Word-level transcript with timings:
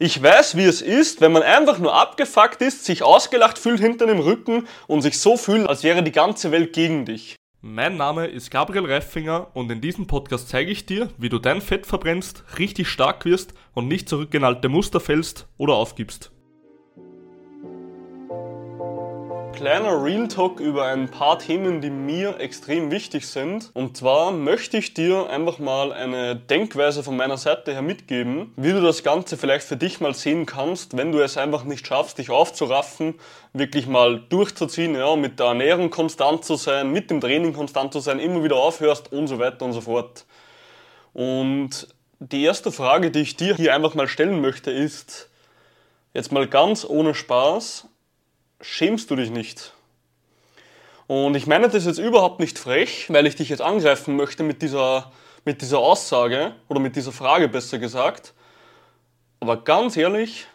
Ich 0.00 0.22
weiß, 0.22 0.56
wie 0.56 0.62
es 0.62 0.80
ist, 0.80 1.20
wenn 1.20 1.32
man 1.32 1.42
einfach 1.42 1.80
nur 1.80 1.92
abgefuckt 1.92 2.62
ist, 2.62 2.84
sich 2.84 3.02
ausgelacht 3.02 3.58
fühlt 3.58 3.80
hinter 3.80 4.06
dem 4.06 4.20
Rücken 4.20 4.68
und 4.86 5.02
sich 5.02 5.18
so 5.18 5.36
fühlt, 5.36 5.68
als 5.68 5.82
wäre 5.82 6.04
die 6.04 6.12
ganze 6.12 6.52
Welt 6.52 6.72
gegen 6.72 7.04
dich. 7.04 7.34
Mein 7.62 7.96
Name 7.96 8.28
ist 8.28 8.52
Gabriel 8.52 8.86
Reifinger 8.86 9.48
und 9.54 9.68
in 9.72 9.80
diesem 9.80 10.06
Podcast 10.06 10.50
zeige 10.50 10.70
ich 10.70 10.86
dir, 10.86 11.08
wie 11.18 11.28
du 11.28 11.40
dein 11.40 11.60
Fett 11.60 11.84
verbrennst, 11.84 12.44
richtig 12.60 12.86
stark 12.86 13.24
wirst 13.24 13.54
und 13.74 13.88
nicht 13.88 14.08
zurück 14.08 14.32
in 14.34 14.44
alte 14.44 14.68
Muster 14.68 15.00
fällst 15.00 15.48
oder 15.56 15.74
aufgibst. 15.74 16.30
Kleiner 19.58 20.04
Real 20.04 20.28
Talk 20.28 20.60
über 20.60 20.84
ein 20.84 21.08
paar 21.08 21.40
Themen, 21.40 21.80
die 21.80 21.90
mir 21.90 22.38
extrem 22.38 22.92
wichtig 22.92 23.26
sind. 23.26 23.72
Und 23.74 23.96
zwar 23.96 24.30
möchte 24.30 24.76
ich 24.76 24.94
dir 24.94 25.28
einfach 25.30 25.58
mal 25.58 25.92
eine 25.92 26.36
Denkweise 26.36 27.02
von 27.02 27.16
meiner 27.16 27.36
Seite 27.36 27.72
her 27.72 27.82
mitgeben, 27.82 28.52
wie 28.54 28.70
du 28.70 28.80
das 28.80 29.02
Ganze 29.02 29.36
vielleicht 29.36 29.66
für 29.66 29.76
dich 29.76 29.98
mal 29.98 30.14
sehen 30.14 30.46
kannst, 30.46 30.96
wenn 30.96 31.10
du 31.10 31.18
es 31.18 31.36
einfach 31.36 31.64
nicht 31.64 31.84
schaffst, 31.84 32.18
dich 32.18 32.30
aufzuraffen, 32.30 33.16
wirklich 33.52 33.88
mal 33.88 34.20
durchzuziehen, 34.28 34.94
ja, 34.94 35.16
mit 35.16 35.40
der 35.40 35.46
Ernährung 35.46 35.90
konstant 35.90 36.44
zu 36.44 36.54
sein, 36.54 36.92
mit 36.92 37.10
dem 37.10 37.20
Training 37.20 37.52
konstant 37.52 37.92
zu 37.92 37.98
sein, 37.98 38.20
immer 38.20 38.44
wieder 38.44 38.56
aufhörst 38.56 39.12
und 39.12 39.26
so 39.26 39.40
weiter 39.40 39.64
und 39.64 39.72
so 39.72 39.80
fort. 39.80 40.24
Und 41.14 41.88
die 42.20 42.44
erste 42.44 42.70
Frage, 42.70 43.10
die 43.10 43.22
ich 43.22 43.34
dir 43.34 43.56
hier 43.56 43.74
einfach 43.74 43.96
mal 43.96 44.06
stellen 44.06 44.40
möchte, 44.40 44.70
ist, 44.70 45.28
jetzt 46.14 46.30
mal 46.30 46.46
ganz 46.46 46.84
ohne 46.88 47.12
Spaß, 47.12 47.88
schämst 48.60 49.10
du 49.10 49.16
dich 49.16 49.30
nicht? 49.30 49.72
Und 51.06 51.34
ich 51.34 51.46
meine 51.46 51.68
das 51.68 51.86
jetzt 51.86 51.98
überhaupt 51.98 52.38
nicht 52.38 52.58
frech, 52.58 53.06
weil 53.08 53.26
ich 53.26 53.36
dich 53.36 53.48
jetzt 53.48 53.62
angreifen 53.62 54.16
möchte 54.16 54.42
mit 54.42 54.60
dieser, 54.60 55.10
mit 55.44 55.62
dieser 55.62 55.78
Aussage 55.78 56.54
oder 56.68 56.80
mit 56.80 56.96
dieser 56.96 57.12
Frage 57.12 57.48
besser 57.48 57.78
gesagt. 57.78 58.34
Aber 59.40 59.64
ganz 59.64 59.96
ehrlich, 59.96 60.46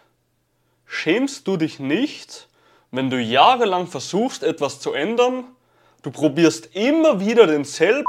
schämst 0.86 1.48
du 1.48 1.58
dich 1.58 1.80
nicht, 1.80 2.48
wenn 2.92 3.10
du 3.10 3.20
jahrelang 3.20 3.88
versuchst, 3.88 4.44
etwas 4.44 4.80
zu 4.80 4.94
ändern? 4.94 5.46
Du 6.04 6.12
probierst 6.12 6.76
immer 6.76 7.20
wieder 7.20 7.48
denselben 7.48 8.06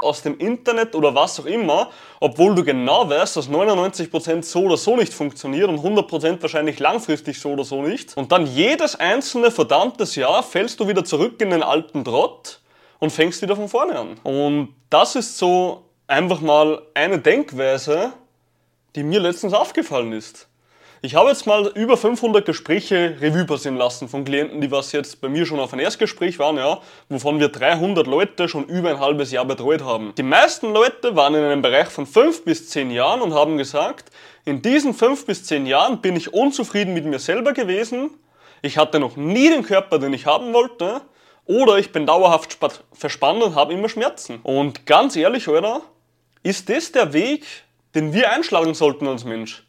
aus 0.00 0.22
dem 0.22 0.38
Internet 0.38 0.94
oder 0.94 1.12
was 1.16 1.40
auch 1.40 1.46
immer, 1.46 1.90
obwohl 2.20 2.54
du 2.54 2.62
genau 2.62 3.10
weißt, 3.10 3.36
dass 3.36 3.50
99% 3.50 4.44
so 4.44 4.62
oder 4.62 4.76
so 4.76 4.96
nicht 4.96 5.12
funktioniert 5.12 5.68
und 5.68 5.80
100% 5.80 6.40
wahrscheinlich 6.40 6.78
langfristig 6.78 7.40
so 7.40 7.50
oder 7.50 7.64
so 7.64 7.82
nicht. 7.82 8.16
Und 8.16 8.30
dann 8.30 8.46
jedes 8.46 8.94
einzelne 8.94 9.50
verdammtes 9.50 10.14
Jahr 10.14 10.44
fällst 10.44 10.78
du 10.78 10.86
wieder 10.86 11.04
zurück 11.04 11.40
in 11.42 11.50
den 11.50 11.64
alten 11.64 12.04
Trott 12.04 12.60
und 13.00 13.10
fängst 13.10 13.42
wieder 13.42 13.56
von 13.56 13.68
vorne 13.68 13.98
an. 13.98 14.20
Und 14.22 14.74
das 14.88 15.16
ist 15.16 15.36
so 15.36 15.82
einfach 16.06 16.40
mal 16.40 16.80
eine 16.94 17.18
Denkweise, 17.18 18.12
die 18.94 19.02
mir 19.02 19.18
letztens 19.18 19.52
aufgefallen 19.52 20.12
ist. 20.12 20.46
Ich 21.00 21.14
habe 21.14 21.28
jetzt 21.28 21.46
mal 21.46 21.68
über 21.76 21.96
500 21.96 22.44
Gespräche 22.44 23.16
Revue 23.20 23.44
passieren 23.44 23.76
lassen 23.76 24.08
von 24.08 24.24
Klienten, 24.24 24.60
die 24.60 24.72
was 24.72 24.90
jetzt 24.90 25.20
bei 25.20 25.28
mir 25.28 25.46
schon 25.46 25.60
auf 25.60 25.72
ein 25.72 25.78
Erstgespräch 25.78 26.40
waren, 26.40 26.56
ja, 26.56 26.80
wovon 27.08 27.38
wir 27.38 27.50
300 27.50 28.04
Leute 28.08 28.48
schon 28.48 28.64
über 28.64 28.90
ein 28.90 28.98
halbes 28.98 29.30
Jahr 29.30 29.44
betreut 29.44 29.84
haben. 29.84 30.12
Die 30.18 30.24
meisten 30.24 30.72
Leute 30.72 31.14
waren 31.14 31.36
in 31.36 31.44
einem 31.44 31.62
Bereich 31.62 31.86
von 31.86 32.04
5 32.04 32.44
bis 32.44 32.68
10 32.70 32.90
Jahren 32.90 33.20
und 33.20 33.32
haben 33.32 33.58
gesagt, 33.58 34.10
in 34.44 34.60
diesen 34.60 34.92
5 34.92 35.24
bis 35.24 35.44
10 35.44 35.66
Jahren 35.66 36.00
bin 36.00 36.16
ich 36.16 36.34
unzufrieden 36.34 36.94
mit 36.94 37.04
mir 37.04 37.20
selber 37.20 37.52
gewesen, 37.52 38.10
ich 38.60 38.76
hatte 38.76 38.98
noch 38.98 39.16
nie 39.16 39.50
den 39.50 39.62
Körper, 39.62 40.00
den 40.00 40.12
ich 40.12 40.26
haben 40.26 40.52
wollte, 40.52 41.02
oder 41.44 41.78
ich 41.78 41.92
bin 41.92 42.06
dauerhaft 42.06 42.58
verspannt 42.92 43.40
und 43.40 43.54
habe 43.54 43.72
immer 43.72 43.88
Schmerzen. 43.88 44.40
Und 44.42 44.84
ganz 44.84 45.14
ehrlich, 45.14 45.46
oder? 45.46 45.82
Ist 46.42 46.68
das 46.68 46.90
der 46.90 47.12
Weg, 47.12 47.44
den 47.94 48.12
wir 48.12 48.32
einschlagen 48.32 48.74
sollten 48.74 49.06
als 49.06 49.24
Mensch? 49.24 49.67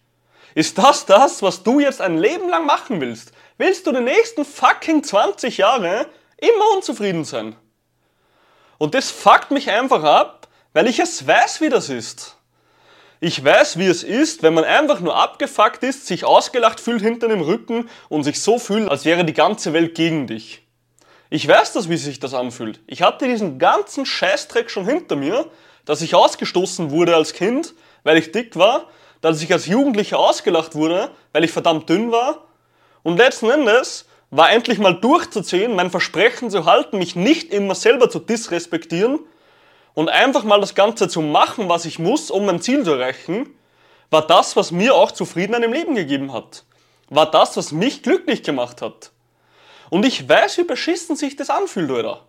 Ist 0.55 0.77
das 0.77 1.05
das, 1.05 1.41
was 1.41 1.63
du 1.63 1.79
jetzt 1.79 2.01
ein 2.01 2.17
Leben 2.17 2.49
lang 2.49 2.65
machen 2.65 3.01
willst? 3.01 3.31
Willst 3.57 3.85
du 3.85 3.91
die 3.91 4.01
nächsten 4.01 4.45
fucking 4.45 5.03
20 5.03 5.57
Jahre 5.57 6.07
immer 6.37 6.75
unzufrieden 6.75 7.25
sein? 7.25 7.55
Und 8.77 8.95
das 8.95 9.11
fuckt 9.11 9.51
mich 9.51 9.69
einfach 9.69 10.03
ab, 10.03 10.47
weil 10.73 10.87
ich 10.87 10.99
es 10.99 11.27
weiß, 11.27 11.61
wie 11.61 11.69
das 11.69 11.89
ist. 11.89 12.37
Ich 13.21 13.43
weiß, 13.43 13.77
wie 13.77 13.85
es 13.85 14.03
ist, 14.03 14.43
wenn 14.43 14.53
man 14.53 14.63
einfach 14.63 15.01
nur 15.01 15.15
abgefuckt 15.15 15.83
ist, 15.83 16.07
sich 16.07 16.23
ausgelacht 16.23 16.79
fühlt 16.79 17.01
hinter 17.01 17.27
dem 17.27 17.41
Rücken 17.41 17.89
und 18.07 18.23
sich 18.23 18.41
so 18.41 18.57
fühlt, 18.57 18.89
als 18.89 19.03
wäre 19.03 19.25
die 19.25 19.33
ganze 19.33 19.73
Welt 19.73 19.93
gegen 19.93 20.25
dich. 20.25 20.65
Ich 21.29 21.45
weiß 21.45 21.73
das, 21.73 21.89
wie 21.89 21.97
sich 21.97 22.19
das 22.19 22.33
anfühlt. 22.33 22.79
Ich 22.87 23.01
hatte 23.01 23.27
diesen 23.27 23.59
ganzen 23.59 24.05
Scheißdreck 24.05 24.71
schon 24.71 24.85
hinter 24.85 25.17
mir, 25.17 25.51
dass 25.83 26.01
ich 26.01 26.15
ausgestoßen 26.15 26.91
wurde 26.91 27.15
als 27.15 27.33
Kind, 27.33 27.73
weil 28.03 28.17
ich 28.17 28.31
dick 28.31 28.55
war 28.55 28.87
dass 29.21 29.41
ich 29.41 29.51
als 29.51 29.65
Jugendlicher 29.65 30.19
ausgelacht 30.19 30.75
wurde, 30.75 31.11
weil 31.33 31.43
ich 31.43 31.51
verdammt 31.51 31.89
dünn 31.89 32.11
war. 32.11 32.45
Und 33.03 33.17
letzten 33.17 33.49
Endes 33.49 34.05
war 34.31 34.51
endlich 34.51 34.77
mal 34.77 34.93
durchzuziehen, 34.93 35.75
mein 35.75 35.89
Versprechen 35.89 36.49
zu 36.49 36.65
halten, 36.65 36.97
mich 36.97 37.15
nicht 37.15 37.51
immer 37.53 37.75
selber 37.75 38.09
zu 38.09 38.19
disrespektieren 38.19 39.19
und 39.93 40.09
einfach 40.09 40.43
mal 40.43 40.61
das 40.61 40.75
Ganze 40.75 41.07
zu 41.07 41.21
machen, 41.21 41.69
was 41.69 41.85
ich 41.85 41.99
muss, 41.99 42.31
um 42.31 42.45
mein 42.45 42.61
Ziel 42.61 42.83
zu 42.83 42.93
erreichen, 42.93 43.49
war 44.11 44.25
das, 44.25 44.55
was 44.55 44.71
mir 44.71 44.95
auch 44.95 45.11
Zufriedenheit 45.11 45.63
im 45.63 45.73
Leben 45.73 45.95
gegeben 45.95 46.33
hat. 46.33 46.63
War 47.09 47.29
das, 47.29 47.57
was 47.57 47.71
mich 47.71 48.03
glücklich 48.03 48.43
gemacht 48.43 48.81
hat. 48.81 49.11
Und 49.89 50.05
ich 50.05 50.27
weiß, 50.27 50.57
wie 50.59 50.63
beschissen 50.63 51.15
sich 51.15 51.35
das 51.35 51.49
anfühlt, 51.49 51.89
oder? 51.89 52.21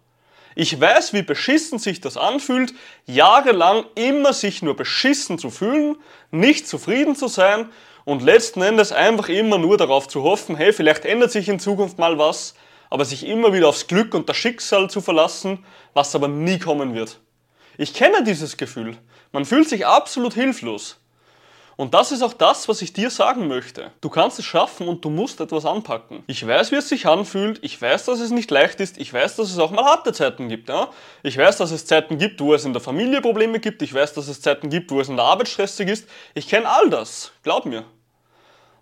Ich 0.54 0.80
weiß, 0.80 1.12
wie 1.12 1.22
beschissen 1.22 1.78
sich 1.78 2.00
das 2.00 2.16
anfühlt, 2.16 2.74
jahrelang 3.06 3.84
immer 3.94 4.32
sich 4.32 4.62
nur 4.62 4.76
beschissen 4.76 5.38
zu 5.38 5.50
fühlen, 5.50 5.96
nicht 6.30 6.66
zufrieden 6.66 7.14
zu 7.14 7.28
sein 7.28 7.68
und 8.04 8.22
letzten 8.22 8.62
Endes 8.62 8.92
einfach 8.92 9.28
immer 9.28 9.58
nur 9.58 9.76
darauf 9.76 10.08
zu 10.08 10.22
hoffen, 10.22 10.56
hey, 10.56 10.72
vielleicht 10.72 11.04
ändert 11.04 11.30
sich 11.30 11.48
in 11.48 11.60
Zukunft 11.60 11.98
mal 11.98 12.18
was, 12.18 12.54
aber 12.90 13.04
sich 13.04 13.26
immer 13.26 13.52
wieder 13.52 13.68
aufs 13.68 13.86
Glück 13.86 14.14
und 14.14 14.28
das 14.28 14.36
Schicksal 14.36 14.90
zu 14.90 15.00
verlassen, 15.00 15.64
was 15.94 16.14
aber 16.14 16.26
nie 16.26 16.58
kommen 16.58 16.94
wird. 16.94 17.20
Ich 17.78 17.94
kenne 17.94 18.24
dieses 18.24 18.56
Gefühl. 18.56 18.98
Man 19.32 19.44
fühlt 19.44 19.68
sich 19.68 19.86
absolut 19.86 20.34
hilflos. 20.34 20.99
Und 21.80 21.94
das 21.94 22.12
ist 22.12 22.20
auch 22.20 22.34
das, 22.34 22.68
was 22.68 22.82
ich 22.82 22.92
dir 22.92 23.08
sagen 23.08 23.48
möchte. 23.48 23.90
Du 24.02 24.10
kannst 24.10 24.38
es 24.38 24.44
schaffen 24.44 24.86
und 24.86 25.02
du 25.02 25.08
musst 25.08 25.40
etwas 25.40 25.64
anpacken. 25.64 26.22
Ich 26.26 26.46
weiß, 26.46 26.72
wie 26.72 26.76
es 26.76 26.90
sich 26.90 27.06
anfühlt. 27.06 27.58
Ich 27.62 27.80
weiß, 27.80 28.04
dass 28.04 28.20
es 28.20 28.30
nicht 28.30 28.50
leicht 28.50 28.80
ist. 28.80 28.98
Ich 28.98 29.10
weiß, 29.10 29.36
dass 29.36 29.50
es 29.50 29.58
auch 29.58 29.70
mal 29.70 29.86
harte 29.86 30.12
Zeiten 30.12 30.50
gibt. 30.50 30.68
Ja? 30.68 30.90
Ich 31.22 31.38
weiß, 31.38 31.56
dass 31.56 31.70
es 31.70 31.86
Zeiten 31.86 32.18
gibt, 32.18 32.42
wo 32.42 32.52
es 32.52 32.66
in 32.66 32.74
der 32.74 32.82
Familie 32.82 33.22
Probleme 33.22 33.60
gibt. 33.60 33.80
Ich 33.80 33.94
weiß, 33.94 34.12
dass 34.12 34.28
es 34.28 34.42
Zeiten 34.42 34.68
gibt, 34.68 34.90
wo 34.90 35.00
es 35.00 35.08
in 35.08 35.16
der 35.16 35.24
Arbeit 35.24 35.48
stressig 35.48 35.88
ist. 35.88 36.06
Ich 36.34 36.48
kenne 36.48 36.68
all 36.68 36.90
das. 36.90 37.32
Glaub 37.44 37.64
mir. 37.64 37.84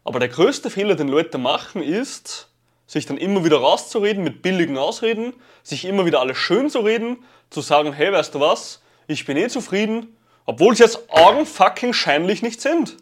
Aber 0.03 0.19
der 0.19 0.29
größte 0.29 0.69
Fehler, 0.69 0.97
den 0.97 1.07
Leute 1.07 1.39
machen, 1.39 1.85
ist, 1.85 2.49
sich 2.89 3.07
dann 3.07 3.17
immer 3.17 3.45
wieder 3.45 3.59
rauszureden 3.59 4.25
mit 4.25 4.43
billigen 4.43 4.77
Ausreden, 4.77 5.35
sich 5.63 5.85
immer 5.85 6.05
wieder 6.05 6.19
alles 6.19 6.39
schön 6.39 6.69
zu 6.69 6.81
reden, 6.81 7.19
zu 7.49 7.61
sagen, 7.61 7.93
hey, 7.93 8.11
weißt 8.11 8.35
du 8.35 8.41
was, 8.41 8.83
ich 9.07 9.25
bin 9.25 9.37
eh 9.37 9.47
zufrieden, 9.47 10.17
obwohl 10.49 10.75
sie 10.75 10.83
jetzt 10.83 11.11
augenfucking 11.11 11.93
scheinlich 11.93 12.41
nicht 12.41 12.63
sind. 12.63 12.97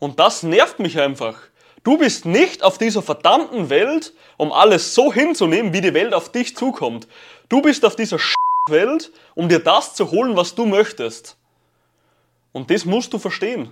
Und 0.00 0.18
das 0.18 0.42
nervt 0.42 0.80
mich 0.80 0.98
einfach. 0.98 1.38
Du 1.84 1.98
bist 1.98 2.26
nicht 2.26 2.64
auf 2.64 2.78
dieser 2.78 3.00
verdammten 3.00 3.70
Welt, 3.70 4.12
um 4.38 4.50
alles 4.50 4.92
so 4.92 5.12
hinzunehmen, 5.12 5.72
wie 5.72 5.80
die 5.80 5.94
Welt 5.94 6.12
auf 6.12 6.32
dich 6.32 6.56
zukommt. 6.56 7.06
Du 7.48 7.62
bist 7.62 7.84
auf 7.84 7.94
dieser 7.94 8.18
Welt, 8.68 9.12
um 9.36 9.48
dir 9.48 9.60
das 9.60 9.94
zu 9.94 10.10
holen, 10.10 10.36
was 10.36 10.56
du 10.56 10.66
möchtest. 10.66 11.36
Und 12.50 12.72
das 12.72 12.84
musst 12.84 13.12
du 13.12 13.20
verstehen. 13.20 13.70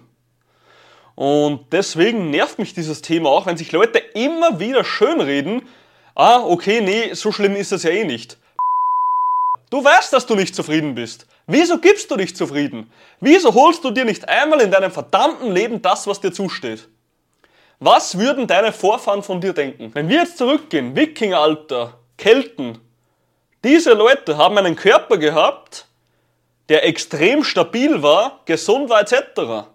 Und 1.16 1.72
deswegen 1.72 2.30
nervt 2.30 2.60
mich 2.60 2.72
dieses 2.72 3.02
Thema 3.02 3.30
auch, 3.30 3.46
wenn 3.46 3.56
sich 3.56 3.72
Leute 3.72 3.98
immer 3.98 4.60
wieder 4.60 4.84
schönreden, 4.84 5.66
ah, 6.14 6.44
okay, 6.44 6.80
nee, 6.80 7.14
so 7.14 7.32
schlimm 7.32 7.56
ist 7.56 7.72
es 7.72 7.82
ja 7.82 7.90
eh 7.90 8.04
nicht. 8.04 8.38
Du 9.70 9.82
weißt, 9.82 10.12
dass 10.12 10.26
du 10.26 10.36
nicht 10.36 10.54
zufrieden 10.54 10.94
bist. 10.94 11.26
Wieso 11.52 11.78
gibst 11.78 12.08
du 12.08 12.16
dich 12.16 12.36
zufrieden? 12.36 12.92
Wieso 13.18 13.52
holst 13.52 13.82
du 13.82 13.90
dir 13.90 14.04
nicht 14.04 14.28
einmal 14.28 14.60
in 14.60 14.70
deinem 14.70 14.92
verdammten 14.92 15.50
Leben 15.50 15.82
das, 15.82 16.06
was 16.06 16.20
dir 16.20 16.32
zusteht? 16.32 16.88
Was 17.80 18.16
würden 18.16 18.46
deine 18.46 18.72
Vorfahren 18.72 19.24
von 19.24 19.40
dir 19.40 19.52
denken? 19.52 19.90
Wenn 19.92 20.08
wir 20.08 20.18
jetzt 20.18 20.38
zurückgehen, 20.38 20.94
Wikingeralter, 20.94 21.98
Kelten, 22.16 22.78
diese 23.64 23.94
Leute 23.94 24.38
haben 24.38 24.58
einen 24.58 24.76
Körper 24.76 25.18
gehabt, 25.18 25.86
der 26.68 26.86
extrem 26.86 27.42
stabil 27.42 28.00
war, 28.00 28.42
gesund 28.44 28.88
war 28.88 29.00
etc. 29.00 29.66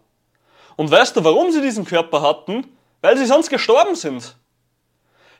Und 0.78 0.90
weißt 0.90 1.18
du, 1.18 1.26
warum 1.26 1.52
sie 1.52 1.62
diesen 1.62 1.84
Körper 1.84 2.22
hatten? 2.22 2.66
Weil 3.02 3.18
sie 3.18 3.26
sonst 3.26 3.50
gestorben 3.50 3.96
sind. 3.96 4.38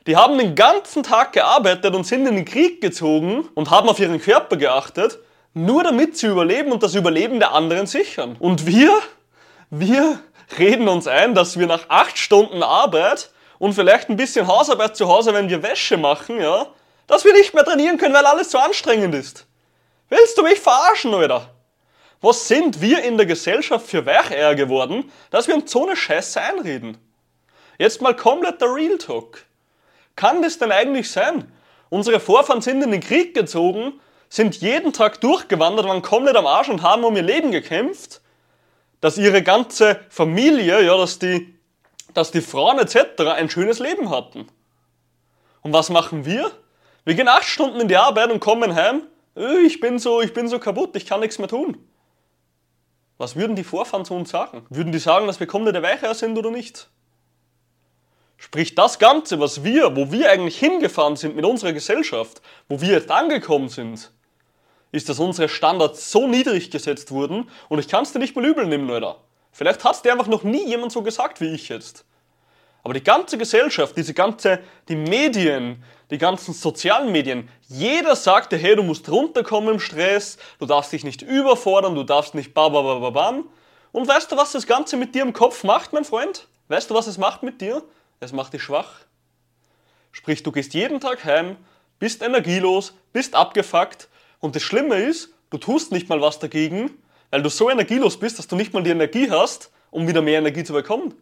Die 0.06 0.18
haben 0.18 0.36
den 0.36 0.54
ganzen 0.54 1.02
Tag 1.02 1.32
gearbeitet 1.32 1.94
und 1.94 2.04
sind 2.04 2.26
in 2.26 2.36
den 2.36 2.44
Krieg 2.44 2.82
gezogen 2.82 3.48
und 3.54 3.70
haben 3.70 3.88
auf 3.88 3.98
ihren 3.98 4.20
Körper 4.20 4.58
geachtet, 4.58 5.18
nur 5.56 5.82
damit 5.82 6.18
sie 6.18 6.26
überleben 6.26 6.70
und 6.70 6.82
das 6.82 6.94
Überleben 6.94 7.38
der 7.38 7.52
anderen 7.52 7.86
sichern. 7.86 8.36
Und 8.38 8.66
wir, 8.66 8.92
wir 9.70 10.20
reden 10.58 10.86
uns 10.86 11.06
ein, 11.06 11.34
dass 11.34 11.58
wir 11.58 11.66
nach 11.66 11.88
acht 11.88 12.18
Stunden 12.18 12.62
Arbeit 12.62 13.30
und 13.58 13.72
vielleicht 13.72 14.10
ein 14.10 14.18
bisschen 14.18 14.46
Hausarbeit 14.46 14.98
zu 14.98 15.08
Hause, 15.08 15.32
wenn 15.32 15.48
wir 15.48 15.62
Wäsche 15.62 15.96
machen, 15.96 16.38
ja, 16.38 16.66
dass 17.06 17.24
wir 17.24 17.32
nicht 17.32 17.54
mehr 17.54 17.64
trainieren 17.64 17.96
können, 17.96 18.12
weil 18.12 18.26
alles 18.26 18.50
zu 18.50 18.58
anstrengend 18.58 19.14
ist. 19.14 19.46
Willst 20.10 20.36
du 20.36 20.42
mich 20.42 20.60
verarschen, 20.60 21.14
oder? 21.14 21.48
Was 22.20 22.48
sind 22.48 22.82
wir 22.82 23.02
in 23.02 23.16
der 23.16 23.24
Gesellschaft 23.24 23.86
für 23.86 24.04
Weicheier 24.04 24.54
geworden, 24.54 25.10
dass 25.30 25.48
wir 25.48 25.54
uns 25.54 25.72
so 25.72 25.86
eine 25.86 25.96
Scheiße 25.96 26.38
einreden? 26.38 26.98
Jetzt 27.78 28.02
mal 28.02 28.14
kompletter 28.14 28.66
Real 28.74 28.98
Talk. 28.98 29.42
Kann 30.16 30.42
das 30.42 30.58
denn 30.58 30.70
eigentlich 30.70 31.10
sein? 31.10 31.50
Unsere 31.88 32.20
Vorfahren 32.20 32.60
sind 32.60 32.82
in 32.82 32.90
den 32.90 33.00
Krieg 33.00 33.32
gezogen, 33.32 34.00
sind 34.28 34.56
jeden 34.56 34.92
Tag 34.92 35.20
durchgewandert, 35.20 35.86
waren 35.86 36.02
komplett 36.02 36.36
am 36.36 36.46
Arsch 36.46 36.68
und 36.68 36.82
haben 36.82 37.04
um 37.04 37.16
ihr 37.16 37.22
Leben 37.22 37.52
gekämpft, 37.52 38.20
dass 39.00 39.18
ihre 39.18 39.42
ganze 39.42 40.00
Familie, 40.08 40.82
ja, 40.84 40.96
dass 40.96 41.18
die, 41.18 41.58
dass 42.14 42.30
die 42.30 42.40
Frauen 42.40 42.78
etc. 42.78 43.20
ein 43.36 43.50
schönes 43.50 43.78
Leben 43.78 44.10
hatten. 44.10 44.48
Und 45.62 45.72
was 45.72 45.90
machen 45.90 46.24
wir? 46.24 46.50
Wir 47.04 47.14
gehen 47.14 47.28
acht 47.28 47.44
Stunden 47.44 47.80
in 47.80 47.88
die 47.88 47.96
Arbeit 47.96 48.30
und 48.30 48.40
kommen 48.40 48.74
heim. 48.74 49.02
Äh, 49.36 49.58
ich 49.60 49.80
bin 49.80 49.98
so, 49.98 50.20
ich 50.20 50.32
bin 50.32 50.48
so 50.48 50.58
kaputt, 50.58 50.96
ich 50.96 51.06
kann 51.06 51.20
nichts 51.20 51.38
mehr 51.38 51.48
tun. 51.48 51.76
Was 53.18 53.36
würden 53.36 53.56
die 53.56 53.64
Vorfahren 53.64 54.04
zu 54.04 54.14
uns 54.14 54.30
sagen? 54.30 54.66
Würden 54.68 54.92
die 54.92 54.98
sagen, 54.98 55.26
dass 55.26 55.40
wir 55.40 55.46
komplette 55.46 55.82
Weicheier 55.82 56.14
sind 56.14 56.36
oder 56.36 56.50
nicht? 56.50 56.88
Sprich, 58.36 58.74
das 58.74 58.98
Ganze, 58.98 59.40
was 59.40 59.64
wir, 59.64 59.96
wo 59.96 60.12
wir 60.12 60.30
eigentlich 60.30 60.58
hingefahren 60.58 61.16
sind 61.16 61.36
mit 61.36 61.44
unserer 61.44 61.72
Gesellschaft, 61.72 62.42
wo 62.68 62.80
wir 62.80 62.90
jetzt 62.90 63.10
angekommen 63.10 63.70
sind, 63.70 64.12
ist, 64.92 65.08
dass 65.08 65.18
unsere 65.18 65.48
Standards 65.48 66.10
so 66.10 66.26
niedrig 66.26 66.70
gesetzt 66.70 67.10
wurden 67.10 67.48
und 67.68 67.78
ich 67.78 67.88
kann 67.88 68.02
es 68.02 68.12
dir 68.12 68.18
nicht 68.18 68.36
mal 68.36 68.44
übel 68.44 68.66
nehmen, 68.66 68.86
Leute. 68.86 69.16
Vielleicht 69.52 69.84
hat 69.84 69.96
es 69.96 70.02
dir 70.02 70.12
einfach 70.12 70.26
noch 70.26 70.42
nie 70.42 70.66
jemand 70.66 70.92
so 70.92 71.02
gesagt 71.02 71.40
wie 71.40 71.54
ich 71.54 71.68
jetzt. 71.68 72.04
Aber 72.82 72.94
die 72.94 73.02
ganze 73.02 73.36
Gesellschaft, 73.36 73.96
diese 73.96 74.14
ganze, 74.14 74.60
die 74.88 74.94
Medien, 74.94 75.82
die 76.10 76.18
ganzen 76.18 76.54
sozialen 76.54 77.10
Medien, 77.10 77.48
jeder 77.66 78.14
sagt 78.14 78.52
dir, 78.52 78.58
hey, 78.58 78.76
du 78.76 78.84
musst 78.84 79.08
runterkommen 79.08 79.74
im 79.74 79.80
Stress, 79.80 80.38
du 80.60 80.66
darfst 80.66 80.92
dich 80.92 81.02
nicht 81.02 81.22
überfordern, 81.22 81.94
du 81.96 82.04
darfst 82.04 82.34
nicht 82.34 82.54
bababababam. 82.54 83.48
Und 83.90 84.06
weißt 84.06 84.30
du, 84.30 84.36
was 84.36 84.52
das 84.52 84.66
Ganze 84.66 84.96
mit 84.96 85.14
dir 85.14 85.22
im 85.22 85.32
Kopf 85.32 85.64
macht, 85.64 85.92
mein 85.92 86.04
Freund? 86.04 86.46
Weißt 86.68 86.90
du, 86.90 86.94
was 86.94 87.06
es 87.06 87.18
macht 87.18 87.42
mit 87.42 87.60
dir? 87.60 87.82
Es 88.20 88.32
macht 88.32 88.52
dich 88.52 88.62
schwach. 88.62 88.92
Sprich, 90.12 90.42
du 90.42 90.52
gehst 90.52 90.72
jeden 90.74 91.00
Tag 91.00 91.24
heim, 91.24 91.56
bist 91.98 92.22
energielos, 92.22 92.94
bist 93.12 93.34
abgefuckt 93.34 94.08
und 94.40 94.56
das 94.56 94.62
Schlimme 94.62 94.96
ist, 94.96 95.30
du 95.50 95.58
tust 95.58 95.92
nicht 95.92 96.08
mal 96.08 96.20
was 96.20 96.38
dagegen, 96.38 96.90
weil 97.30 97.42
du 97.42 97.48
so 97.48 97.70
energielos 97.70 98.18
bist, 98.18 98.38
dass 98.38 98.46
du 98.46 98.56
nicht 98.56 98.72
mal 98.72 98.82
die 98.82 98.90
Energie 98.90 99.30
hast, 99.30 99.70
um 99.90 100.06
wieder 100.08 100.22
mehr 100.22 100.38
Energie 100.38 100.64
zu 100.64 100.72
bekommen. 100.72 101.14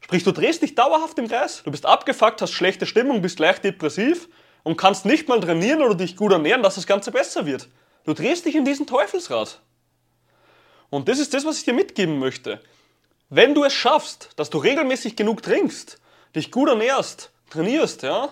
Sprich, 0.00 0.22
du 0.22 0.32
drehst 0.32 0.62
dich 0.62 0.74
dauerhaft 0.74 1.18
im 1.18 1.28
Kreis. 1.28 1.62
Du 1.64 1.70
bist 1.70 1.86
abgefuckt, 1.86 2.42
hast 2.42 2.52
schlechte 2.52 2.84
Stimmung, 2.84 3.22
bist 3.22 3.38
leicht 3.38 3.64
depressiv 3.64 4.28
und 4.62 4.76
kannst 4.76 5.06
nicht 5.06 5.28
mal 5.28 5.40
trainieren 5.40 5.82
oder 5.82 5.94
dich 5.94 6.16
gut 6.16 6.32
ernähren, 6.32 6.62
dass 6.62 6.74
das 6.74 6.86
Ganze 6.86 7.10
besser 7.10 7.46
wird. 7.46 7.68
Du 8.04 8.12
drehst 8.12 8.44
dich 8.44 8.54
in 8.54 8.64
diesen 8.64 8.86
Teufelsrad. 8.86 9.60
Und 10.90 11.08
das 11.08 11.18
ist 11.18 11.32
das, 11.32 11.44
was 11.44 11.58
ich 11.58 11.64
dir 11.64 11.72
mitgeben 11.72 12.18
möchte. 12.18 12.60
Wenn 13.30 13.54
du 13.54 13.64
es 13.64 13.72
schaffst, 13.72 14.30
dass 14.36 14.50
du 14.50 14.58
regelmäßig 14.58 15.16
genug 15.16 15.42
trinkst, 15.42 15.98
dich 16.36 16.50
gut 16.50 16.68
ernährst, 16.68 17.32
trainierst, 17.50 18.02
ja, 18.02 18.28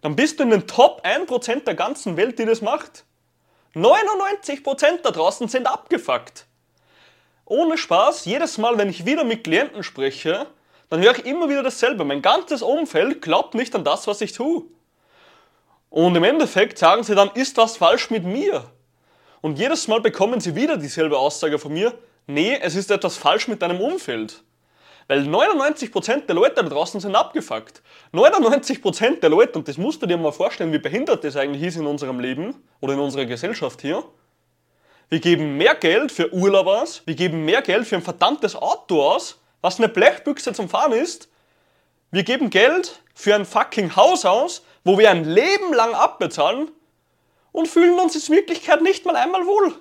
dann 0.00 0.16
bist 0.16 0.38
du 0.38 0.44
in 0.44 0.50
den 0.50 0.66
Top 0.66 1.04
1% 1.04 1.64
der 1.64 1.74
ganzen 1.74 2.16
Welt, 2.16 2.38
die 2.38 2.46
das 2.46 2.62
macht. 2.62 3.04
99% 3.74 5.02
da 5.02 5.10
draußen 5.10 5.48
sind 5.48 5.66
abgefuckt. 5.66 6.46
Ohne 7.44 7.78
Spaß, 7.78 8.24
jedes 8.24 8.58
Mal, 8.58 8.78
wenn 8.78 8.88
ich 8.88 9.06
wieder 9.06 9.24
mit 9.24 9.44
Klienten 9.44 9.82
spreche, 9.82 10.46
dann 10.88 11.02
höre 11.02 11.16
ich 11.18 11.26
immer 11.26 11.48
wieder 11.48 11.62
dasselbe. 11.62 12.04
Mein 12.04 12.22
ganzes 12.22 12.62
Umfeld 12.62 13.22
glaubt 13.22 13.54
nicht 13.54 13.74
an 13.74 13.84
das, 13.84 14.06
was 14.06 14.20
ich 14.20 14.32
tue. 14.32 14.64
Und 15.88 16.14
im 16.14 16.24
Endeffekt 16.24 16.78
sagen 16.78 17.02
sie 17.02 17.14
dann, 17.14 17.30
ist 17.34 17.56
was 17.56 17.76
falsch 17.76 18.10
mit 18.10 18.24
mir? 18.24 18.70
Und 19.40 19.58
jedes 19.58 19.88
Mal 19.88 20.00
bekommen 20.00 20.40
sie 20.40 20.54
wieder 20.54 20.76
dieselbe 20.76 21.18
Aussage 21.18 21.58
von 21.58 21.72
mir, 21.72 21.92
nee, 22.26 22.58
es 22.60 22.76
ist 22.76 22.90
etwas 22.90 23.16
falsch 23.16 23.48
mit 23.48 23.62
deinem 23.62 23.80
Umfeld. 23.80 24.42
Weil 25.10 25.22
99% 25.22 26.26
der 26.26 26.36
Leute 26.36 26.54
da 26.54 26.62
draußen 26.62 27.00
sind 27.00 27.16
abgefuckt. 27.16 27.82
99% 28.12 29.18
der 29.18 29.28
Leute, 29.28 29.58
und 29.58 29.66
das 29.66 29.76
musst 29.76 30.00
du 30.00 30.06
dir 30.06 30.16
mal 30.16 30.30
vorstellen, 30.30 30.72
wie 30.72 30.78
behindert 30.78 31.24
das 31.24 31.34
eigentlich 31.34 31.64
ist 31.64 31.78
in 31.78 31.86
unserem 31.86 32.20
Leben 32.20 32.62
oder 32.78 32.92
in 32.92 33.00
unserer 33.00 33.24
Gesellschaft 33.24 33.80
hier. 33.80 34.04
Wir 35.08 35.18
geben 35.18 35.56
mehr 35.56 35.74
Geld 35.74 36.12
für 36.12 36.32
Urlaub 36.32 36.68
aus, 36.68 37.02
wir 37.06 37.16
geben 37.16 37.44
mehr 37.44 37.60
Geld 37.60 37.88
für 37.88 37.96
ein 37.96 38.02
verdammtes 38.02 38.54
Auto 38.54 39.02
aus, 39.02 39.40
was 39.62 39.78
eine 39.78 39.88
Blechbüchse 39.88 40.52
zum 40.52 40.68
Fahren 40.68 40.92
ist. 40.92 41.28
Wir 42.12 42.22
geben 42.22 42.48
Geld 42.48 43.02
für 43.12 43.34
ein 43.34 43.46
fucking 43.46 43.96
Haus 43.96 44.24
aus, 44.24 44.62
wo 44.84 44.96
wir 44.96 45.10
ein 45.10 45.24
Leben 45.24 45.74
lang 45.74 45.92
abbezahlen 45.92 46.70
und 47.50 47.66
fühlen 47.66 47.98
uns 47.98 48.14
in 48.28 48.36
Wirklichkeit 48.36 48.80
nicht 48.80 49.04
mal 49.06 49.16
einmal 49.16 49.44
wohl. 49.44 49.74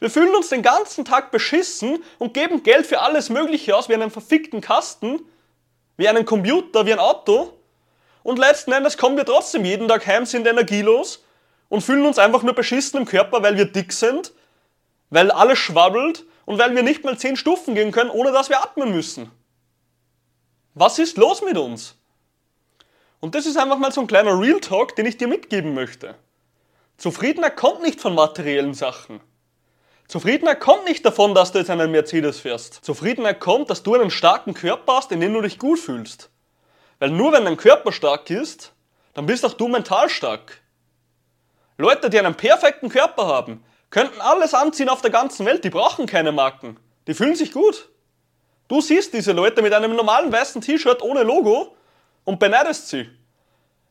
Wir 0.00 0.10
fühlen 0.10 0.34
uns 0.34 0.48
den 0.48 0.62
ganzen 0.62 1.04
Tag 1.04 1.30
beschissen 1.30 2.02
und 2.18 2.32
geben 2.34 2.62
Geld 2.62 2.86
für 2.86 3.00
alles 3.00 3.28
Mögliche 3.28 3.76
aus, 3.76 3.88
wie 3.90 3.94
einen 3.94 4.10
verfickten 4.10 4.62
Kasten, 4.62 5.20
wie 5.98 6.08
einen 6.08 6.24
Computer, 6.24 6.86
wie 6.86 6.92
ein 6.94 6.98
Auto. 6.98 7.52
Und 8.22 8.38
letzten 8.38 8.72
Endes 8.72 8.96
kommen 8.96 9.18
wir 9.18 9.26
trotzdem 9.26 9.64
jeden 9.64 9.88
Tag 9.88 10.06
heim, 10.06 10.24
sind 10.24 10.46
energielos 10.46 11.22
und 11.68 11.82
fühlen 11.82 12.06
uns 12.06 12.18
einfach 12.18 12.42
nur 12.42 12.54
beschissen 12.54 13.00
im 13.00 13.06
Körper, 13.06 13.42
weil 13.42 13.58
wir 13.58 13.66
dick 13.66 13.92
sind, 13.92 14.32
weil 15.10 15.30
alles 15.30 15.58
schwabbelt 15.58 16.24
und 16.46 16.58
weil 16.58 16.74
wir 16.74 16.82
nicht 16.82 17.04
mal 17.04 17.18
zehn 17.18 17.36
Stufen 17.36 17.74
gehen 17.74 17.92
können, 17.92 18.10
ohne 18.10 18.32
dass 18.32 18.48
wir 18.48 18.62
atmen 18.62 18.90
müssen. 18.90 19.30
Was 20.74 20.98
ist 20.98 21.18
los 21.18 21.42
mit 21.42 21.58
uns? 21.58 21.96
Und 23.20 23.34
das 23.34 23.44
ist 23.44 23.58
einfach 23.58 23.76
mal 23.76 23.92
so 23.92 24.00
ein 24.00 24.06
kleiner 24.06 24.40
Real 24.40 24.60
Talk, 24.60 24.96
den 24.96 25.04
ich 25.04 25.18
dir 25.18 25.28
mitgeben 25.28 25.74
möchte. 25.74 26.14
Zufriedenheit 26.96 27.56
kommt 27.56 27.82
nicht 27.82 28.00
von 28.00 28.14
materiellen 28.14 28.72
Sachen. 28.72 29.20
Zufriedenheit 30.10 30.58
kommt 30.58 30.86
nicht 30.86 31.06
davon, 31.06 31.36
dass 31.36 31.52
du 31.52 31.60
jetzt 31.60 31.70
einen 31.70 31.92
Mercedes 31.92 32.40
fährst. 32.40 32.84
Zufriedenheit 32.84 33.38
kommt, 33.38 33.70
dass 33.70 33.84
du 33.84 33.94
einen 33.94 34.10
starken 34.10 34.54
Körper 34.54 34.96
hast, 34.96 35.12
in 35.12 35.20
dem 35.20 35.32
du 35.32 35.40
dich 35.40 35.56
gut 35.56 35.78
fühlst. 35.78 36.30
Weil 36.98 37.10
nur 37.10 37.30
wenn 37.30 37.44
dein 37.44 37.56
Körper 37.56 37.92
stark 37.92 38.28
ist, 38.28 38.72
dann 39.14 39.26
bist 39.26 39.44
auch 39.46 39.52
du 39.52 39.68
mental 39.68 40.10
stark. 40.10 40.62
Leute, 41.78 42.10
die 42.10 42.18
einen 42.18 42.34
perfekten 42.34 42.88
Körper 42.88 43.28
haben, 43.28 43.62
könnten 43.90 44.20
alles 44.20 44.52
anziehen 44.52 44.88
auf 44.88 45.00
der 45.00 45.12
ganzen 45.12 45.46
Welt, 45.46 45.62
die 45.62 45.70
brauchen 45.70 46.06
keine 46.06 46.32
Marken. 46.32 46.76
Die 47.06 47.14
fühlen 47.14 47.36
sich 47.36 47.52
gut. 47.52 47.88
Du 48.66 48.80
siehst 48.80 49.14
diese 49.14 49.30
Leute 49.30 49.62
mit 49.62 49.72
einem 49.72 49.94
normalen 49.94 50.32
weißen 50.32 50.60
T-Shirt 50.60 51.02
ohne 51.02 51.22
Logo 51.22 51.76
und 52.24 52.40
beneidest 52.40 52.88
sie. 52.88 53.08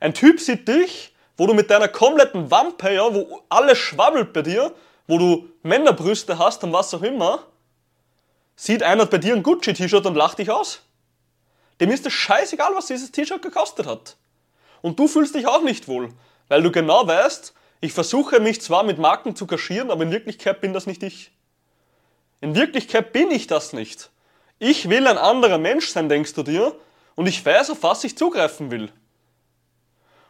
Ein 0.01 0.13
Typ 0.13 0.42
sieht 0.42 0.68
dich, 0.68 1.15
wo 1.38 1.48
du 1.48 1.54
mit 1.54 1.72
deiner 1.72 1.88
kompletten 1.88 2.51
Wampe, 2.51 2.94
ja, 2.94 3.13
wo 3.13 3.42
alles 3.48 3.77
schwabbelt 3.77 4.33
bei 4.33 4.42
dir, 4.42 4.74
wo 5.09 5.17
du 5.17 5.50
Männerbrüste 5.63 6.38
hast 6.38 6.63
und 6.63 6.71
was 6.71 6.94
auch 6.94 7.01
immer, 7.01 7.47
sieht 8.56 8.83
einer 8.83 9.07
bei 9.07 9.17
dir 9.17 9.33
ein 9.33 9.41
Gucci-T-Shirt 9.41 10.06
und 10.06 10.13
lacht 10.13 10.38
dich 10.38 10.51
aus. 10.51 10.83
Dem 11.81 11.89
ist 11.89 12.06
es 12.06 12.13
scheißegal, 12.13 12.75
was 12.75 12.85
dieses 12.85 13.11
T-Shirt 13.11 13.41
gekostet 13.41 13.88
hat. 13.88 14.17
Und 14.84 15.00
du 15.00 15.07
fühlst 15.07 15.34
dich 15.34 15.48
auch 15.48 15.63
nicht 15.63 15.88
wohl, 15.88 16.10
weil 16.48 16.62
du 16.62 16.72
genau 16.72 17.07
weißt, 17.07 17.55
ich 17.81 17.91
versuche 17.91 18.39
mich 18.39 18.62
zwar 18.62 18.84
mit 18.84 19.00
Marken 19.00 19.36
zu 19.36 19.48
kaschieren, 19.48 19.89
aber 19.89 20.03
in 20.03 20.12
Wirklichkeit 20.12 20.62
bin 20.62 20.74
das 20.74 20.86
nicht 20.86 21.01
ich. 21.01 21.31
In 22.39 22.53
Wirklichkeit 22.53 23.12
bin 23.12 23.31
ich 23.31 23.48
das 23.48 23.74
nicht. 23.74 24.12
Ich 24.60 24.89
will 24.89 25.07
ein 25.07 25.17
anderer 25.17 25.57
Mensch 25.57 25.88
sein, 25.89 26.07
denkst 26.07 26.36
du 26.36 26.43
dir, 26.43 26.75
und 27.15 27.25
ich 27.25 27.43
weiß, 27.43 27.72
auf 27.72 27.81
was 27.81 28.03
ich 28.03 28.15
zugreifen 28.15 28.69
will. 28.69 28.91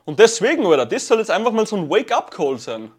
Und 0.05 0.19
deswegen, 0.19 0.65
oder, 0.65 0.85
das 0.85 1.05
soll 1.05 1.19
jetzt 1.19 1.31
einfach 1.31 1.51
mal 1.51 1.67
so 1.67 1.75
ein 1.75 1.89
Wake-up-Call 1.89 2.59
sein. 2.59 2.93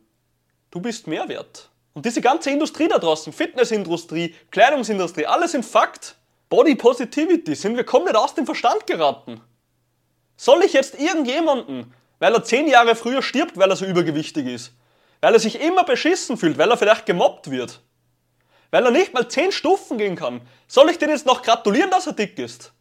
Du 0.71 0.78
bist 0.78 1.07
mehr 1.07 1.26
wert. 1.26 1.70
Und 1.92 2.06
diese 2.06 2.20
ganze 2.20 2.50
Industrie 2.50 2.88
da 2.88 2.99
draußen, 2.99 3.32
Fitnessindustrie, 3.32 4.35
Kleidungsindustrie, 4.50 5.26
alles 5.26 5.54
in 5.54 5.62
Fakt. 5.62 6.16
Body 6.49 6.75
Positivity, 6.75 7.54
sind 7.54 7.76
wir 7.76 7.85
komplett 7.85 8.16
aus 8.16 8.35
dem 8.35 8.44
Verstand 8.44 8.87
geraten. 8.87 9.40
Soll 10.37 10.64
ich 10.64 10.73
jetzt 10.73 10.99
irgendjemanden, 10.99 11.94
weil 12.18 12.35
er 12.35 12.42
zehn 12.42 12.66
Jahre 12.66 12.97
früher 12.97 13.23
stirbt, 13.23 13.56
weil 13.56 13.70
er 13.70 13.76
so 13.76 13.87
übergewichtig 13.87 14.47
ist, 14.47 14.73
weil 15.20 15.32
er 15.32 15.38
sich 15.38 15.61
immer 15.61 15.85
beschissen 15.85 16.37
fühlt, 16.37 16.59
weil 16.59 16.68
er 16.68 16.76
vielleicht 16.76 17.06
gemobbt 17.06 17.52
wird, 17.52 17.80
weil 18.73 18.85
er 18.85 18.90
nicht 18.90 19.14
mal 19.14 19.28
zehn 19.28 19.52
Stufen 19.52 19.97
gehen 19.97 20.16
kann, 20.16 20.40
soll 20.66 20.90
ich 20.90 20.99
den 20.99 21.11
jetzt 21.11 21.25
noch 21.25 21.42
gratulieren, 21.42 21.90
dass 21.90 22.06
er 22.06 22.14
dick 22.14 22.38
ist? 22.38 22.73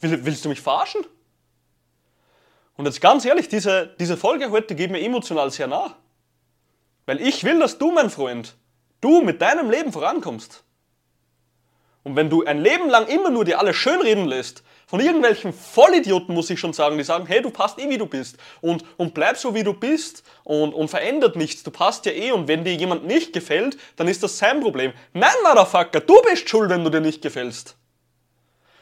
willst 0.00 0.44
du 0.44 0.48
mich 0.48 0.60
verarschen? 0.60 1.04
Und 2.76 2.86
jetzt 2.86 3.00
ganz 3.00 3.24
ehrlich, 3.24 3.48
diese, 3.48 3.94
diese 3.98 4.16
Folge 4.16 4.50
heute 4.50 4.76
geht 4.76 4.92
mir 4.92 5.00
emotional 5.00 5.50
sehr 5.50 5.66
nah. 5.66 5.96
Weil 7.08 7.22
ich 7.22 7.42
will, 7.42 7.58
dass 7.58 7.78
du, 7.78 7.90
mein 7.90 8.10
Freund, 8.10 8.54
du 9.00 9.22
mit 9.22 9.40
deinem 9.40 9.70
Leben 9.70 9.94
vorankommst. 9.94 10.62
Und 12.02 12.16
wenn 12.16 12.28
du 12.28 12.44
ein 12.44 12.58
Leben 12.58 12.90
lang 12.90 13.06
immer 13.06 13.30
nur 13.30 13.46
dir 13.46 13.58
alles 13.58 13.76
schönreden 13.76 14.26
lässt, 14.26 14.62
von 14.86 15.00
irgendwelchen 15.00 15.54
Vollidioten 15.54 16.34
muss 16.34 16.50
ich 16.50 16.60
schon 16.60 16.74
sagen, 16.74 16.98
die 16.98 17.04
sagen, 17.04 17.24
hey, 17.24 17.40
du 17.40 17.48
passt 17.48 17.78
eh 17.78 17.88
wie 17.88 17.96
du 17.96 18.04
bist 18.04 18.36
und, 18.60 18.84
und 18.98 19.14
bleib 19.14 19.38
so 19.38 19.54
wie 19.54 19.62
du 19.64 19.72
bist 19.72 20.22
und, 20.44 20.74
und 20.74 20.88
verändert 20.88 21.34
nichts, 21.34 21.62
du 21.62 21.70
passt 21.70 22.04
ja 22.04 22.12
eh 22.12 22.30
und 22.30 22.46
wenn 22.46 22.62
dir 22.62 22.74
jemand 22.74 23.06
nicht 23.06 23.32
gefällt, 23.32 23.78
dann 23.96 24.06
ist 24.06 24.22
das 24.22 24.36
sein 24.36 24.60
Problem. 24.60 24.92
Nein, 25.14 25.32
Motherfucker, 25.44 26.00
du 26.00 26.20
bist 26.28 26.46
schuld, 26.46 26.68
wenn 26.68 26.84
du 26.84 26.90
dir 26.90 27.00
nicht 27.00 27.22
gefällst. 27.22 27.74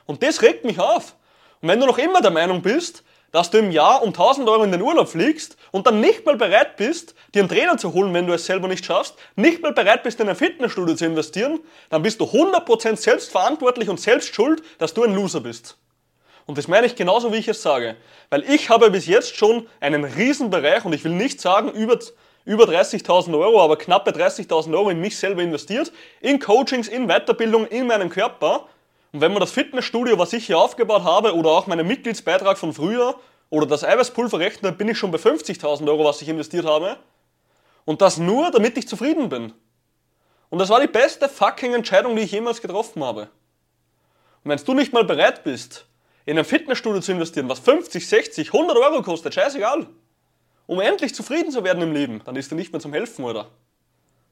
Und 0.04 0.25
das 0.25 0.42
regt 0.42 0.64
mich 0.64 0.80
auf. 0.80 1.14
Und 1.61 1.68
wenn 1.68 1.78
du 1.78 1.87
noch 1.87 1.99
immer 1.99 2.21
der 2.21 2.33
Meinung 2.33 2.61
bist, 2.61 3.04
dass 3.33 3.50
du 3.50 3.59
im 3.59 3.71
Jahr 3.71 4.02
um 4.02 4.09
1000 4.09 4.49
Euro 4.49 4.64
in 4.64 4.73
den 4.73 4.83
Urlaub 4.83 5.09
fliegst 5.09 5.56
und 5.73 5.87
dann 5.87 6.00
nicht 6.00 6.25
mal 6.25 6.37
bereit 6.37 6.76
bist, 6.76 7.14
dir 7.35 7.40
einen 7.40 7.49
Trainer 7.49 7.76
zu 7.76 7.92
holen, 7.92 8.14
wenn 8.14 8.26
du 8.26 8.33
es 8.33 8.47
selber 8.47 8.68
nicht 8.68 8.85
schaffst, 8.85 9.14
nicht 9.35 9.62
mal 9.62 9.73
bereit 9.73 10.02
bist, 10.02 10.21
in 10.21 10.28
ein 10.28 10.37
Fitnessstudio 10.37 10.95
zu 10.95 11.04
investieren, 11.04 11.61
dann 11.90 12.02
bist 12.02 12.21
du 12.21 12.25
100% 12.25 12.97
selbstverantwortlich 12.97 13.88
und 13.88 14.00
selbst 14.00 14.35
schuld, 14.35 14.62
dass 14.78 14.95
du 14.95 15.04
ein 15.04 15.14
Loser 15.14 15.40
bist. 15.40 15.76
Und 16.47 16.59
das 16.59 16.68
meine 16.68 16.87
ich 16.87 16.95
genauso, 16.95 17.33
wie 17.33 17.38
ich 17.38 17.49
es 17.49 17.61
sage. 17.61 17.97
Weil 18.30 18.49
ich 18.49 18.71
habe 18.71 18.90
bis 18.90 19.06
jetzt 19.06 19.37
schon 19.37 19.66
einen 19.80 20.04
Riesenbereich, 20.04 20.85
und 20.85 20.95
ich 20.95 21.04
will 21.04 21.12
nicht 21.12 21.40
sagen 21.40 21.71
über, 21.73 21.99
über 22.45 22.64
30.000 22.64 23.37
Euro, 23.37 23.61
aber 23.61 23.76
knappe 23.76 24.12
30.000 24.12 24.73
Euro 24.73 24.90
in 24.90 25.00
mich 25.00 25.18
selber 25.18 25.42
investiert, 25.42 25.92
in 26.21 26.38
Coachings, 26.38 26.87
in 26.87 27.09
Weiterbildung, 27.09 27.66
in 27.66 27.88
meinem 27.88 28.09
Körper. 28.09 28.68
Und 29.12 29.20
wenn 29.20 29.32
man 29.32 29.40
das 29.40 29.52
Fitnessstudio, 29.52 30.18
was 30.18 30.32
ich 30.32 30.46
hier 30.46 30.58
aufgebaut 30.58 31.04
habe, 31.04 31.34
oder 31.34 31.50
auch 31.50 31.66
meinen 31.66 31.86
Mitgliedsbeitrag 31.86 32.58
von 32.58 32.72
früher, 32.72 33.18
oder 33.50 33.66
das 33.66 33.84
Eiweißpulver 33.84 34.38
rechnet, 34.38 34.76
bin 34.78 34.88
ich 34.88 34.98
schon 34.98 35.10
bei 35.10 35.18
50.000 35.18 35.88
Euro, 35.88 36.04
was 36.04 36.20
ich 36.22 36.28
investiert 36.28 36.66
habe. 36.66 36.96
Und 37.84 38.02
das 38.02 38.18
nur, 38.18 38.50
damit 38.50 38.76
ich 38.76 38.88
zufrieden 38.88 39.28
bin. 39.28 39.52
Und 40.50 40.58
das 40.58 40.68
war 40.68 40.80
die 40.80 40.88
beste 40.88 41.28
fucking 41.28 41.75
Entscheidung, 41.75 42.16
die 42.16 42.22
ich 42.22 42.32
jemals 42.32 42.60
getroffen 42.60 43.04
habe. 43.04 43.28
Und 44.42 44.50
wenn 44.50 44.58
du 44.58 44.75
nicht 44.75 44.92
mal 44.92 45.04
bereit 45.04 45.44
bist, 45.44 45.86
in 46.25 46.38
ein 46.38 46.44
Fitnessstudio 46.44 47.00
zu 47.00 47.12
investieren, 47.12 47.48
was 47.48 47.60
50, 47.60 48.06
60, 48.08 48.52
100 48.52 48.76
Euro 48.76 49.02
kostet, 49.02 49.34
scheißegal, 49.34 49.86
um 50.66 50.80
endlich 50.80 51.14
zufrieden 51.14 51.52
zu 51.52 51.62
werden 51.62 51.82
im 51.82 51.92
Leben, 51.92 52.20
dann 52.25 52.34
ist 52.34 52.50
dir 52.50 52.56
nicht 52.56 52.72
mehr 52.72 52.80
zum 52.80 52.92
Helfen, 52.92 53.25
oder? 53.25 53.48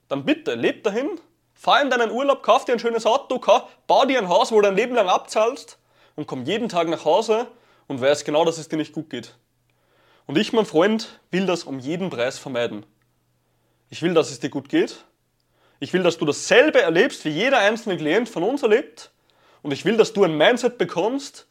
Dann 0.09 0.25
bitte, 0.25 0.55
leb 0.55 0.83
dahin, 0.83 1.09
fahr 1.55 1.81
in 1.81 1.91
deinen 1.91 2.11
Urlaub, 2.11 2.43
kauf 2.43 2.65
dir 2.65 2.73
ein 2.73 2.79
schönes 2.79 3.07
Auto, 3.07 3.41
bau 3.87 4.05
dir 4.05 4.19
ein 4.19 4.29
Haus, 4.29 4.53
wo 4.53 4.57
du 4.57 4.63
dein 4.63 4.77
Leben 4.77 4.95
lang 4.95 5.09
abzahlst 5.09 5.79
und 6.17 6.27
komm 6.27 6.45
jeden 6.45 6.69
Tag 6.69 6.89
nach 6.89 7.05
Hause 7.05 7.47
und 7.87 8.01
weiß 8.01 8.25
genau, 8.25 8.45
dass 8.45 8.59
es 8.59 8.69
dir 8.69 8.77
nicht 8.77 8.93
gut 8.93 9.11
geht. 9.11 9.35
Und 10.27 10.39
ich, 10.39 10.53
mein 10.53 10.67
Freund, 10.67 11.21
will 11.31 11.47
das 11.47 11.65
um 11.65 11.79
jeden 11.79 12.11
Preis 12.11 12.39
vermeiden. 12.39 12.87
Ich 13.91 14.03
will, 14.03 14.15
dass 14.15 14.31
es 14.31 14.41
dir 14.41 14.51
gut 14.51 14.69
geht. 14.69 15.05
Ich 15.81 15.93
will, 15.93 16.03
dass 16.03 16.19
du 16.19 16.25
dasselbe 16.25 16.81
erlebst, 16.81 17.25
wie 17.25 17.31
jeder 17.31 17.59
einzelne 17.59 17.97
Klient 17.97 18.29
von 18.29 18.43
uns 18.43 18.63
erlebt. 18.63 19.11
Und 19.63 19.73
ich 19.73 19.85
will, 19.85 19.97
dass 19.97 20.13
du 20.13 20.25
ein 20.25 20.37
Mindset 20.37 20.79
bekommst, 20.79 21.47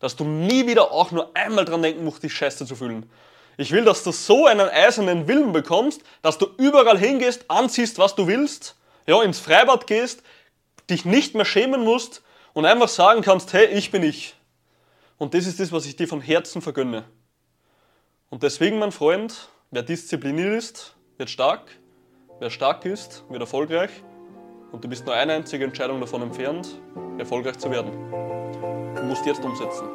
dass 0.00 0.16
du 0.16 0.24
nie 0.24 0.66
wieder 0.66 0.92
auch 0.92 1.10
nur 1.12 1.34
einmal 1.34 1.64
dran 1.64 1.82
denken 1.82 2.04
musst, 2.04 2.22
dich 2.22 2.34
scheiße 2.34 2.66
zu 2.66 2.76
fühlen. 2.76 3.10
Ich 3.56 3.72
will, 3.72 3.84
dass 3.84 4.02
du 4.02 4.12
so 4.12 4.46
einen 4.46 4.68
eisernen 4.68 5.28
Willen 5.28 5.52
bekommst, 5.52 6.02
dass 6.22 6.38
du 6.38 6.46
überall 6.56 6.98
hingehst, 6.98 7.44
anziehst, 7.48 7.98
was 7.98 8.14
du 8.14 8.26
willst, 8.26 8.76
ja, 9.10 9.22
ins 9.22 9.40
Freibad 9.40 9.88
gehst, 9.88 10.22
dich 10.88 11.04
nicht 11.04 11.34
mehr 11.34 11.44
schämen 11.44 11.82
musst 11.82 12.22
und 12.52 12.64
einfach 12.64 12.88
sagen 12.88 13.22
kannst, 13.22 13.52
hey, 13.52 13.66
ich 13.66 13.90
bin 13.90 14.04
ich. 14.04 14.36
Und 15.18 15.34
das 15.34 15.46
ist 15.46 15.58
das, 15.58 15.72
was 15.72 15.84
ich 15.84 15.96
dir 15.96 16.06
von 16.06 16.20
Herzen 16.20 16.62
vergönne. 16.62 17.04
Und 18.30 18.44
deswegen, 18.44 18.78
mein 18.78 18.92
Freund, 18.92 19.48
wer 19.72 19.82
diszipliniert 19.82 20.54
ist, 20.54 20.94
wird 21.18 21.28
stark. 21.28 21.72
Wer 22.38 22.50
stark 22.50 22.84
ist, 22.84 23.24
wird 23.28 23.40
erfolgreich. 23.40 23.90
Und 24.70 24.84
du 24.84 24.88
bist 24.88 25.04
nur 25.04 25.14
eine 25.14 25.34
einzige 25.34 25.64
Entscheidung 25.64 26.00
davon 26.00 26.22
entfernt, 26.22 26.80
erfolgreich 27.18 27.58
zu 27.58 27.68
werden. 27.70 27.90
Du 28.94 29.02
musst 29.02 29.26
jetzt 29.26 29.44
umsetzen. 29.44 29.88